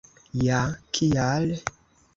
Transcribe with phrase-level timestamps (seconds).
[0.45, 0.61] Ja
[0.99, 1.49] kial?